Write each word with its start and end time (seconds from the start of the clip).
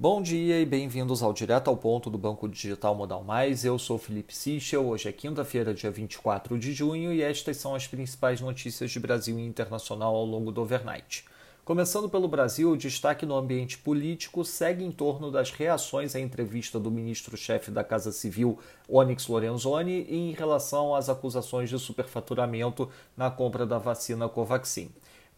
Bom 0.00 0.22
dia 0.22 0.58
e 0.58 0.64
bem-vindos 0.64 1.22
ao 1.22 1.30
Direto 1.30 1.68
ao 1.68 1.76
Ponto 1.76 2.08
do 2.08 2.16
Banco 2.16 2.48
Digital 2.48 2.94
Modal 2.94 3.22
Mais. 3.22 3.66
Eu 3.66 3.78
sou 3.78 3.98
Felipe 3.98 4.34
Sichel. 4.34 4.86
Hoje 4.86 5.10
é 5.10 5.12
quinta-feira, 5.12 5.74
dia 5.74 5.90
24 5.90 6.58
de 6.58 6.72
junho, 6.72 7.12
e 7.12 7.20
estas 7.20 7.58
são 7.58 7.74
as 7.74 7.86
principais 7.86 8.40
notícias 8.40 8.90
de 8.90 8.98
Brasil 8.98 9.38
e 9.38 9.44
internacional 9.44 10.16
ao 10.16 10.24
longo 10.24 10.50
do 10.50 10.62
overnight. 10.62 11.26
Começando 11.66 12.08
pelo 12.08 12.26
Brasil, 12.26 12.70
o 12.70 12.78
destaque 12.78 13.26
no 13.26 13.36
ambiente 13.36 13.76
político 13.76 14.42
segue 14.42 14.82
em 14.82 14.90
torno 14.90 15.30
das 15.30 15.50
reações 15.50 16.16
à 16.16 16.20
entrevista 16.20 16.80
do 16.80 16.90
ministro-chefe 16.90 17.70
da 17.70 17.84
Casa 17.84 18.10
Civil, 18.10 18.58
Onyx 18.88 19.28
Lorenzoni, 19.28 20.06
em 20.08 20.32
relação 20.32 20.94
às 20.94 21.10
acusações 21.10 21.68
de 21.68 21.78
superfaturamento 21.78 22.88
na 23.14 23.30
compra 23.30 23.66
da 23.66 23.76
vacina 23.76 24.30
Covaxin. 24.30 24.90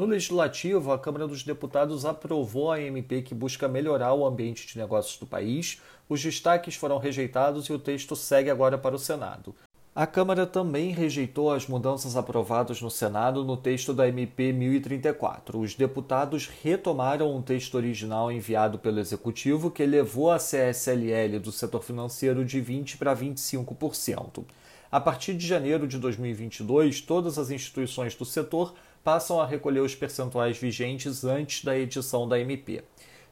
No 0.00 0.06
Legislativo, 0.06 0.92
a 0.92 0.98
Câmara 0.98 1.28
dos 1.28 1.42
Deputados 1.42 2.06
aprovou 2.06 2.72
a 2.72 2.80
MP 2.80 3.20
que 3.20 3.34
busca 3.34 3.68
melhorar 3.68 4.14
o 4.14 4.24
ambiente 4.24 4.66
de 4.66 4.78
negócios 4.78 5.18
do 5.18 5.26
país. 5.26 5.78
Os 6.08 6.22
destaques 6.22 6.74
foram 6.74 6.96
rejeitados 6.96 7.66
e 7.66 7.72
o 7.74 7.78
texto 7.78 8.16
segue 8.16 8.48
agora 8.48 8.78
para 8.78 8.96
o 8.96 8.98
Senado. 8.98 9.54
A 9.94 10.06
Câmara 10.06 10.46
também 10.46 10.90
rejeitou 10.90 11.52
as 11.52 11.66
mudanças 11.66 12.16
aprovadas 12.16 12.80
no 12.80 12.90
Senado 12.90 13.44
no 13.44 13.58
texto 13.58 13.92
da 13.92 14.08
MP 14.08 14.54
1034. 14.54 15.60
Os 15.60 15.74
deputados 15.74 16.48
retomaram 16.62 17.36
um 17.36 17.42
texto 17.42 17.74
original 17.74 18.32
enviado 18.32 18.78
pelo 18.78 19.00
Executivo 19.00 19.70
que 19.70 19.82
elevou 19.82 20.30
a 20.30 20.38
CSLL 20.38 21.38
do 21.38 21.52
setor 21.52 21.82
financeiro 21.82 22.42
de 22.42 22.58
20% 22.58 22.96
para 22.96 23.14
25%. 23.14 24.44
A 24.90 24.98
partir 24.98 25.34
de 25.34 25.46
janeiro 25.46 25.86
de 25.86 25.98
2022, 25.98 27.02
todas 27.02 27.38
as 27.38 27.50
instituições 27.50 28.14
do 28.14 28.24
setor 28.24 28.74
passam 29.02 29.40
a 29.40 29.46
recolher 29.46 29.80
os 29.80 29.94
percentuais 29.94 30.58
vigentes 30.58 31.24
antes 31.24 31.64
da 31.64 31.78
edição 31.78 32.28
da 32.28 32.38
MP. 32.38 32.82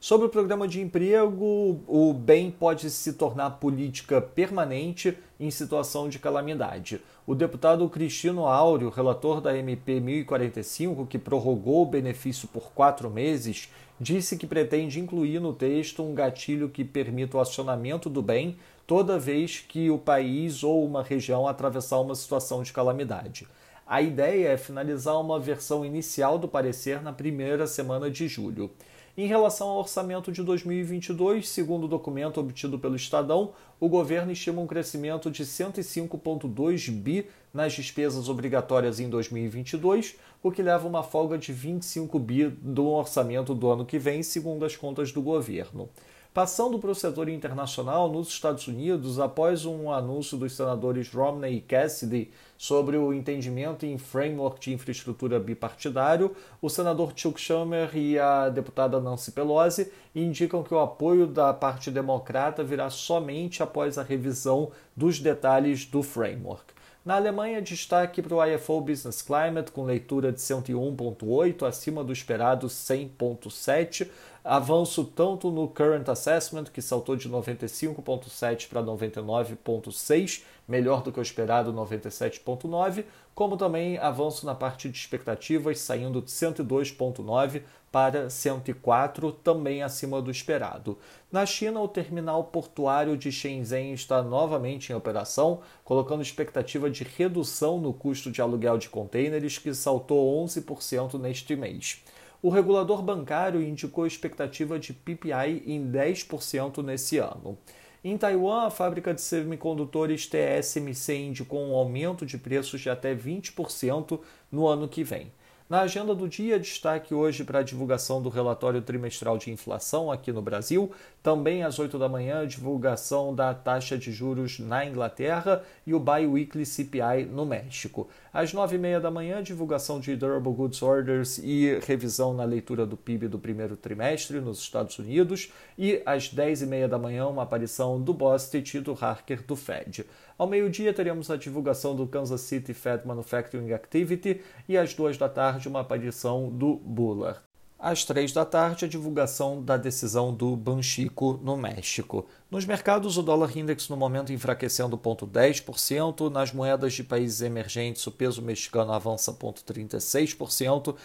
Sobre 0.01 0.27
o 0.29 0.31
programa 0.31 0.69
de 0.69 0.81
emprego, 0.81 1.83
o 1.89 2.13
bem 2.13 2.53
pode 2.53 2.89
se 2.89 3.15
tornar 3.15 3.51
política 3.59 4.21
permanente 4.21 5.19
em 5.41 5.51
situação 5.51 6.09
de 6.09 6.20
calamidade. 6.20 7.01
O 7.27 7.34
deputado 7.34 7.89
Cristino 7.89 8.47
Áureo, 8.47 8.91
relator 8.91 9.41
da 9.41 9.59
MP 9.59 9.98
1045, 9.98 11.05
que 11.05 11.19
prorrogou 11.19 11.83
o 11.83 11.87
benefício 11.87 12.47
por 12.47 12.70
quatro 12.70 13.11
meses, 13.11 13.73
disse 14.01 14.37
que 14.37 14.47
pretende 14.47 15.01
incluir 15.01 15.41
no 15.41 15.53
texto 15.53 16.03
um 16.05 16.14
gatilho 16.14 16.69
que 16.69 16.85
permita 16.85 17.37
o 17.37 17.41
acionamento 17.41 18.09
do 18.09 18.23
bem 18.23 18.57
toda 18.87 19.19
vez 19.19 19.59
que 19.59 19.91
o 19.91 19.98
país 19.98 20.62
ou 20.62 20.87
uma 20.87 21.03
região 21.03 21.47
atravessar 21.47 22.01
uma 22.01 22.14
situação 22.14 22.62
de 22.62 22.73
calamidade. 22.73 23.48
A 23.91 24.03
ideia 24.03 24.48
é 24.48 24.58
finalizar 24.58 25.19
uma 25.19 25.41
versão 25.41 25.83
inicial 25.83 26.39
do 26.39 26.47
parecer 26.47 27.00
na 27.00 27.11
primeira 27.11 27.67
semana 27.67 28.11
de 28.11 28.28
julho. 28.28 28.70
Em 29.17 29.27
relação 29.27 29.67
ao 29.70 29.78
orçamento 29.78 30.30
de 30.30 30.42
2022, 30.42 31.48
segundo 31.48 31.84
o 31.84 31.89
documento 31.89 32.39
obtido 32.39 32.78
pelo 32.78 32.97
Estadão, 32.97 33.55
o 33.80 33.89
governo 33.89 34.30
estima 34.30 34.61
um 34.61 34.67
crescimento 34.67 35.30
de 35.30 35.42
105,2 35.42 36.91
bi 36.91 37.28
nas 37.53 37.72
despesas 37.72 38.28
obrigatórias 38.28 39.00
em 39.00 39.08
2022, 39.08 40.17
o 40.42 40.52
que 40.52 40.62
leva 40.62 40.86
uma 40.86 41.02
folga 41.02 41.39
de 41.39 41.50
25 41.50 42.19
bi 42.19 42.47
do 42.47 42.89
orçamento 42.89 43.55
do 43.55 43.70
ano 43.70 43.86
que 43.86 43.98
vem, 43.98 44.23
segundo 44.23 44.67
as 44.67 44.77
contas 44.77 45.12
do 45.12 45.23
governo. 45.23 45.89
Passando 46.33 46.79
para 46.79 46.91
o 46.91 46.95
setor 46.95 47.29
internacional, 47.29 48.12
nos 48.12 48.29
Estados 48.29 48.69
Unidos, 48.69 49.19
após 49.19 49.65
um 49.65 49.91
anúncio 49.91 50.37
dos 50.37 50.55
senadores 50.55 51.11
Romney 51.11 51.57
e 51.57 51.61
Cassidy 51.61 52.31
sobre 52.57 52.97
o 52.97 53.12
entendimento 53.12 53.87
em 53.87 53.97
framework 53.98 54.61
de 54.61 54.73
infraestrutura 54.73 55.41
bipartidário, 55.41 56.37
o 56.61 56.69
senador 56.69 57.12
Chuck 57.17 57.41
Schumer 57.41 57.97
e 57.97 58.19
a 58.19 58.51
deputada 58.51 59.01
Nancy 59.01 59.33
Pelosi 59.33 59.91
indicam 60.15 60.62
que 60.62 60.75
o 60.75 60.79
apoio 60.79 61.27
da 61.27 61.53
parte 61.53 61.91
democrata 61.91 62.63
virá 62.63 62.91
somente 62.91 63.63
após 63.63 63.97
a 63.97 64.03
revisão 64.03 64.70
dos 64.95 65.19
detalhes 65.19 65.87
do 65.87 66.03
framework. 66.03 66.78
Na 67.09 67.17
Alemanha, 67.17 67.62
destaque 67.62 68.20
para 68.20 68.34
o 68.34 68.45
IFO 68.45 68.83
Business 68.83 69.23
Climate, 69.23 69.73
com 69.73 69.83
leitura 69.83 70.30
de 70.30 70.42
101,8, 70.42 71.67
acima 71.67 72.05
do 72.05 72.13
esperado 72.13 72.67
100,7. 72.67 74.11
Avanço 74.45 75.05
tanto 75.05 75.51
no 75.51 75.69
Current 75.69 76.07
Assessment, 76.07 76.64
que 76.64 76.83
saltou 76.83 77.17
de 77.17 77.27
95,7 77.27 78.69
para 78.69 78.83
99,6, 78.83 80.42
melhor 80.69 81.02
do 81.02 81.11
que 81.11 81.19
o 81.19 81.23
esperado 81.23 81.73
97,9, 81.73 83.07
como 83.39 83.57
também 83.57 83.97
avanço 83.99 84.45
na 84.45 84.53
parte 84.53 84.89
de 84.89 84.99
expectativas, 84.99 85.79
saindo 85.79 86.21
de 86.21 86.29
102,9 86.29 87.63
para 87.89 88.29
104, 88.29 89.31
também 89.31 89.81
acima 89.81 90.21
do 90.21 90.29
esperado. 90.29 90.99
Na 91.31 91.47
China, 91.47 91.81
o 91.81 91.87
terminal 91.87 92.43
portuário 92.43 93.17
de 93.17 93.31
Shenzhen 93.31 93.93
está 93.93 94.25
novamente 94.25 94.91
em 94.91 94.97
operação, 94.97 95.61
colocando 95.85 96.21
expectativa 96.21 96.91
de 96.91 97.05
redução 97.05 97.79
no 97.79 97.95
custo 97.95 98.29
de 98.29 98.43
aluguel 98.43 98.77
de 98.77 98.89
contêineres, 98.89 99.57
que 99.57 99.73
saltou 99.73 100.45
11% 100.45 101.17
neste 101.17 101.55
mês. 101.55 102.03
O 102.43 102.49
regulador 102.49 103.03
bancário 103.03 103.63
indicou 103.63 104.05
expectativa 104.05 104.81
de 104.81 104.93
PPI 104.93 105.63
em 105.65 105.89
10% 105.89 106.83
nesse 106.83 107.19
ano. 107.19 107.57
Em 108.05 108.17
Taiwan, 108.17 108.67
a 108.67 108.70
fábrica 108.70 109.13
de 109.13 109.20
semicondutores 109.20 110.29
TSMC 110.29 111.17
indicou 111.17 111.61
um 111.61 111.75
aumento 111.75 112.25
de 112.25 112.39
preços 112.39 112.81
de 112.81 112.89
até 112.89 113.13
20% 113.13 114.20
no 114.53 114.69
ano 114.69 114.89
que 114.89 115.03
vem. 115.03 115.33
Na 115.68 115.83
agenda 115.83 116.14
do 116.14 116.27
dia, 116.27 116.58
destaque 116.58 117.12
hoje 117.12 117.45
para 117.45 117.58
a 117.58 117.62
divulgação 117.62 118.23
do 118.23 118.30
relatório 118.30 118.80
trimestral 118.80 119.36
de 119.36 119.51
inflação 119.51 120.11
aqui 120.11 120.33
no 120.33 120.40
Brasil, 120.40 120.90
também 121.23 121.62
às 121.62 121.79
8 121.79 121.98
da 121.98 122.08
manhã, 122.08 122.46
divulgação 122.46 123.34
da 123.34 123.52
taxa 123.52 123.98
de 123.98 124.11
juros 124.11 124.58
na 124.58 124.86
Inglaterra 124.86 125.62
e 125.86 125.92
o 125.92 126.01
Bi-Weekly 126.01 126.64
CPI 126.64 127.27
no 127.30 127.45
México. 127.45 128.08
Às 128.32 128.55
9 128.55 128.76
e 128.76 128.78
meia 128.78 128.99
da 128.99 129.11
manhã, 129.11 129.43
divulgação 129.43 130.00
de 130.00 130.17
Durable 130.17 130.55
Goods 130.55 130.81
Orders 130.81 131.37
e 131.37 131.78
revisão 131.87 132.32
na 132.32 132.44
leitura 132.44 132.87
do 132.87 132.96
PIB 132.96 133.28
do 133.28 133.38
primeiro 133.38 133.76
trimestre 133.76 134.40
nos 134.40 134.61
Estados 134.61 134.99
Unidos. 134.99 135.52
E 135.76 136.00
às 136.06 136.28
10 136.28 136.62
e 136.62 136.67
meia 136.67 136.88
da 136.88 136.99
manhã, 136.99 137.26
uma 137.26 137.43
aparição 137.43 138.00
do 138.00 138.14
Bostic 138.14 138.75
e 138.75 138.81
do 138.81 138.96
Harker 138.99 139.43
do 139.44 139.55
Fed. 139.55 140.06
Ao 140.38 140.46
meio-dia, 140.46 140.94
teremos 140.94 141.32
a 141.32 141.37
divulgação 141.37 141.96
do 141.96 142.06
Kansas 142.06 142.43
City 142.43 142.73
Fed 142.73 143.05
Manufacturing 143.05 143.73
Activity 143.73 144.40
e 144.69 144.78
às 144.78 144.94
duas 144.94 145.19
da 145.19 145.28
tarde, 145.58 145.69
uma 145.69 145.81
aparição 145.81 146.49
do 146.49 146.76
Bullard. 146.76 147.41
Às 147.79 148.05
três 148.05 148.32
da 148.32 148.44
tarde, 148.44 148.85
a 148.85 148.88
divulgação 148.88 149.62
da 149.62 149.76
decisão 149.76 150.35
do 150.35 150.56
Banxico 150.56 151.38
no 151.43 151.56
México. 151.56 152.26
Nos 152.50 152.64
mercados, 152.64 153.17
o 153.17 153.23
dólar 153.23 153.56
index 153.56 153.88
no 153.88 153.96
momento 153.96 154.32
enfraquecendo 154.32 154.99
0,10%. 154.99 156.29
Nas 156.29 156.52
moedas 156.52 156.94
de 156.94 157.05
países 157.05 157.41
emergentes, 157.41 158.05
o 158.06 158.11
peso 158.11 158.43
mexicano 158.43 158.93
avança 158.93 159.32
0,36% 159.32 160.96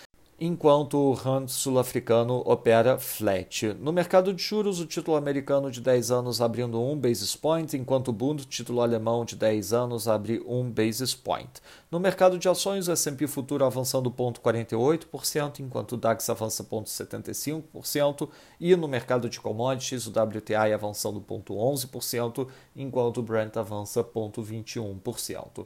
enquanto 0.46 0.98
o 0.98 1.14
rand 1.14 1.48
sul-africano 1.48 2.44
opera 2.46 3.00
flat. 3.00 3.74
No 3.80 3.94
mercado 3.94 4.34
de 4.34 4.44
juros, 4.44 4.82
o 4.82 4.86
título 4.86 5.16
americano 5.16 5.72
de 5.72 5.80
10 5.80 6.12
anos 6.12 6.42
abrindo 6.42 6.82
1 6.82 7.00
basis 7.00 7.34
point, 7.34 7.78
enquanto 7.78 8.10
o 8.10 8.12
Bund, 8.12 8.46
título 8.48 8.82
alemão 8.82 9.24
de 9.24 9.38
10 9.38 9.72
anos, 9.72 10.06
abre 10.06 10.44
1 10.46 10.70
basis 10.70 11.16
point. 11.16 11.50
No 11.90 11.98
mercado 11.98 12.38
de 12.38 12.50
ações, 12.50 12.90
o 12.90 12.92
S&P 12.92 13.26
futuro 13.26 13.64
avançando 13.64 14.12
0,48%, 14.12 15.62
enquanto 15.62 15.94
o 15.94 15.98
DAX 15.98 16.30
avança 16.30 16.62
0,75%, 16.62 18.28
e 18.60 18.76
no 18.76 18.90
mercado 18.90 19.30
de 19.30 19.40
commodities, 19.40 20.08
o 20.08 20.10
WTI 20.10 20.74
avançando 20.74 21.22
0,11%, 21.22 22.50
enquanto 22.76 23.20
o 23.20 23.24
Brent 23.24 23.56
avança 23.56 24.04
0,21%. 24.04 25.66